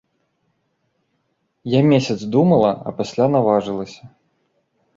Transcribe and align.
Я 1.77 1.81
месяц 1.91 2.19
думала, 2.37 2.71
а 2.87 2.97
пасля 3.03 3.25
наважылася. 3.37 4.03